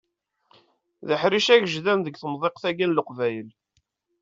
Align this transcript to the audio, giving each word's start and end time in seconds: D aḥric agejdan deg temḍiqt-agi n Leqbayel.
D 1.07 1.09
aḥric 1.15 1.47
agejdan 1.53 1.99
deg 2.03 2.17
temḍiqt-agi 2.17 2.85
n 2.87 2.95
Leqbayel. 2.97 3.49